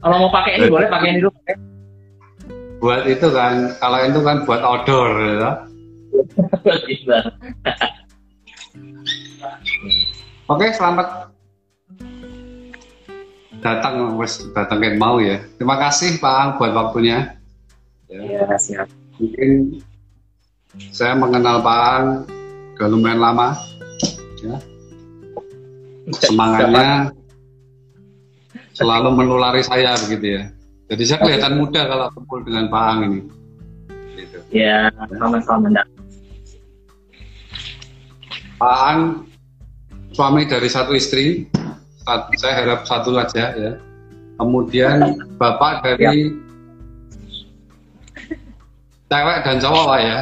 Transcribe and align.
Kalau 0.00 0.16
mau 0.16 0.32
pakai 0.32 0.56
ini 0.56 0.72
boleh 0.72 0.88
pakai 0.88 1.12
ini 1.12 1.20
dulu. 1.20 1.28
Buat 2.80 3.04
itu 3.04 3.28
kan, 3.36 3.76
kalau 3.76 4.00
itu 4.00 4.24
kan 4.24 4.48
buat 4.48 4.64
outdoor 4.64 5.12
ya. 5.20 5.68
Oke, 10.50 10.66
selamat 10.72 11.28
datang 13.60 14.16
wes 14.16 14.40
datang 14.56 14.80
kan 14.80 14.96
mau 14.96 15.20
ya. 15.20 15.44
Terima 15.60 15.76
kasih 15.76 16.16
Pak 16.16 16.34
Ang 16.40 16.56
buat 16.56 16.72
waktunya. 16.72 17.36
Ya, 18.08 18.24
ya 18.24 18.56
siap. 18.56 18.88
Mungkin 19.20 19.84
saya 20.90 21.12
mengenal 21.12 21.60
Pak 21.60 21.80
Ang 22.00 22.24
udah 22.80 22.88
lumayan 22.88 23.20
lama. 23.20 23.52
Ya. 24.40 24.56
Semangatnya 26.16 27.12
selalu 28.80 29.08
menulari 29.12 29.60
saya 29.60 29.92
begitu 30.00 30.40
ya. 30.40 30.42
Jadi 30.88 31.02
saya 31.04 31.18
kelihatan 31.20 31.60
muda 31.60 31.84
kalau 31.84 32.08
kumpul 32.16 32.40
dengan 32.40 32.72
Pak 32.72 32.82
Ang 32.88 32.98
ini. 33.04 33.20
Gitu. 34.16 34.38
Ya, 34.56 34.88
sama-sama. 35.20 35.68
Pak 38.56 38.78
Ang 38.88 39.28
suami 40.16 40.48
dari 40.48 40.66
satu 40.72 40.96
istri, 40.96 41.44
saya 42.40 42.64
harap 42.64 42.88
satu 42.88 43.12
aja 43.20 43.52
ya. 43.52 43.72
Kemudian 44.40 45.20
bapak 45.36 45.84
dari 45.84 46.08
ya. 46.08 46.16
cewek 49.12 49.38
dan 49.44 49.56
cowok 49.60 49.84
lah 49.84 50.00
ya. 50.00 50.18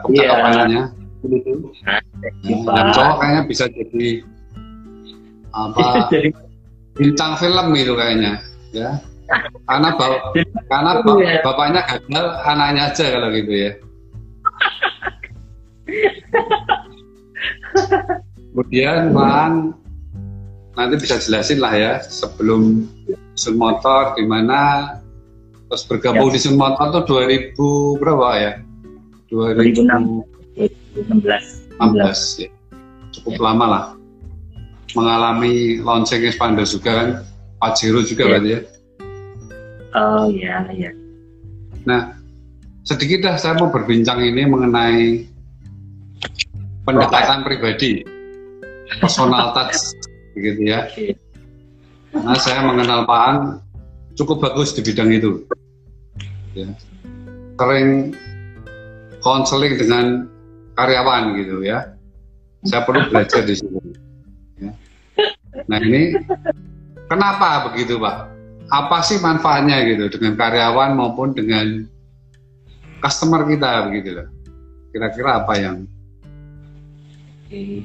Aku 0.00 0.06
ya. 0.16 0.32
cakapannya. 0.32 0.82
Nah, 1.84 2.00
dan 2.48 2.86
cowok 2.96 3.16
kayaknya 3.20 3.42
bisa 3.44 3.64
jadi 3.68 4.24
apa 5.54 6.08
bintang 6.94 7.34
film 7.38 7.74
gitu 7.74 7.98
kayaknya 7.98 8.42
ya 8.70 8.98
karena 9.66 9.88
bap 9.98 10.34
karena 10.70 10.90
bap 11.02 11.18
bapaknya 11.42 11.80
gagal 11.86 12.26
anaknya 12.46 12.82
aja 12.90 13.06
kalau 13.14 13.28
gitu 13.34 13.52
ya 13.52 13.72
kemudian 18.54 19.10
bang 19.10 19.74
nanti 20.74 20.94
bisa 20.98 21.18
jelasin 21.18 21.58
lah 21.62 21.74
ya 21.74 21.92
sebelum 22.02 22.86
Sun 23.34 23.58
Motor 23.58 24.14
di 24.14 24.26
mana 24.26 24.94
terus 25.70 25.82
bergabung 25.86 26.30
ya. 26.30 26.34
di 26.38 26.40
Sun 26.42 26.54
Motor 26.58 27.02
tuh 27.02 27.02
2000 27.26 27.98
berapa 27.98 28.28
ya? 28.38 28.52
2016 29.30 30.22
16 30.54 32.42
ya. 32.42 32.50
Cukup 33.14 33.34
ya. 33.34 33.42
lama 33.42 33.66
lah. 33.66 33.84
Mengalami 34.94 35.82
launching 35.82 36.22
expander 36.22 36.62
juga 36.62 36.90
kan 36.94 37.08
Pajero 37.58 38.00
juga 38.06 38.22
ya. 38.24 38.28
berarti 38.30 38.50
ya. 38.50 38.60
Oh 39.94 40.26
iya 40.30 40.54
iya. 40.74 40.90
Nah, 41.86 42.14
sedikit 42.86 43.26
dah 43.26 43.36
saya 43.38 43.58
mau 43.58 43.70
berbincang 43.70 44.22
ini 44.22 44.42
mengenai 44.46 45.26
pendekatan 46.84 47.42
pribadi 47.42 48.04
personal 49.00 49.56
touch 49.56 49.96
begitu 50.36 50.70
ya. 50.70 50.86
Nah, 52.14 52.38
saya 52.38 52.62
mengenal 52.62 53.08
Pak 53.08 53.20
An 53.26 53.36
cukup 54.14 54.44
bagus 54.44 54.74
di 54.74 54.82
bidang 54.86 55.10
itu. 55.10 55.42
Ya. 56.54 56.70
Sering 57.58 58.14
konseling 59.22 59.74
dengan 59.78 60.30
karyawan 60.78 61.34
gitu 61.38 61.64
ya. 61.66 61.90
Saya 62.64 62.86
perlu 62.86 63.10
belajar 63.10 63.42
di 63.42 63.54
sini. 63.58 63.73
Nah 65.64 65.78
ini 65.80 66.16
kenapa 67.08 67.70
begitu 67.70 67.96
Pak? 67.96 68.16
Apa 68.72 69.04
sih 69.04 69.20
manfaatnya 69.20 69.84
gitu 69.84 70.08
dengan 70.16 70.40
karyawan 70.40 70.96
maupun 70.96 71.36
dengan 71.36 71.84
customer 73.04 73.44
kita 73.44 73.88
begitu 73.92 74.16
loh? 74.16 74.28
Kira-kira 74.94 75.44
apa 75.44 75.54
yang 75.60 75.84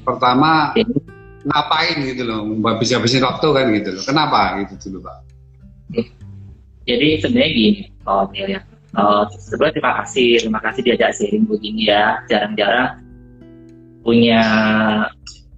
pertama 0.02 0.74
ngapain 1.46 1.98
gitu 2.04 2.26
loh 2.26 2.42
bisa 2.80 2.98
habisin 2.98 3.24
waktu 3.24 3.48
kan 3.52 3.66
gitu 3.76 3.90
loh. 3.96 4.04
Kenapa 4.08 4.60
gitu 4.64 4.74
dulu 4.88 5.08
pak? 5.08 5.18
Jadi 6.88 7.08
sebenarnya 7.22 7.52
gini 7.54 7.82
oh 8.08 8.26
ya. 8.34 8.62
Oh, 8.98 9.22
sebenarnya 9.30 9.74
terima 9.78 9.94
kasih 10.02 10.30
terima 10.42 10.60
kasih 10.66 10.82
diajak 10.82 11.12
sharing 11.14 11.46
begini 11.46 11.94
ya. 11.94 12.18
Jarang-jarang 12.26 13.04
punya 14.02 14.42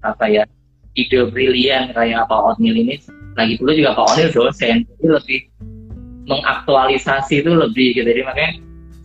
apa 0.04 0.26
ya 0.28 0.44
ide 0.96 1.28
brilian 1.32 1.96
kayak 1.96 2.28
Pak 2.28 2.42
Onil 2.56 2.76
ini. 2.76 2.96
Lagi 3.40 3.56
dulu 3.58 3.72
juga 3.72 3.96
Pak 3.96 4.06
Onil 4.16 4.30
dosen 4.32 4.84
jadi 4.84 5.08
lebih 5.08 5.40
mengaktualisasi 6.28 7.44
itu 7.44 7.52
lebih 7.52 7.98
gitu. 7.98 8.08
Jadi 8.08 8.22
makanya 8.28 8.52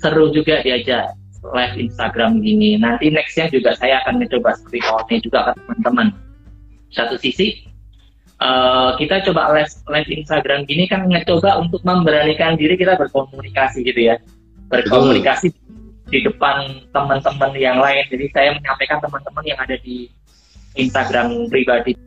seru 0.03 0.31
juga 0.35 0.61
diajak 0.63 1.15
live 1.47 1.77
Instagram 1.79 2.43
gini 2.43 2.75
nanti 2.75 3.07
nextnya 3.07 3.47
juga 3.55 3.79
saya 3.79 4.03
akan 4.03 4.19
mencoba 4.19 4.59
seperti 4.59 4.79
Pak 4.83 4.95
Onil 5.07 5.21
juga 5.23 5.39
ke 5.47 5.53
teman-teman. 5.63 6.09
Satu 6.91 7.19
sisi 7.19 7.67
uh, 8.41 8.95
kita 8.99 9.23
coba 9.31 9.55
live, 9.55 9.73
live 9.91 10.11
Instagram 10.11 10.67
gini 10.67 10.85
kan 10.91 11.07
ngecoba 11.07 11.61
untuk 11.61 11.81
memberanikan 11.87 12.59
diri 12.59 12.75
kita 12.77 12.99
berkomunikasi 12.99 13.87
gitu 13.87 14.13
ya. 14.13 14.17
Berkomunikasi 14.67 15.55
Betul. 15.55 16.11
di 16.11 16.19
depan 16.27 16.57
teman-teman 16.91 17.53
yang 17.55 17.79
lain. 17.79 18.03
Jadi 18.11 18.27
saya 18.35 18.59
menyampaikan 18.59 18.99
teman-teman 18.99 19.45
yang 19.47 19.59
ada 19.63 19.79
di 19.79 20.11
Instagram 20.77 21.49
pribadi 21.49 22.06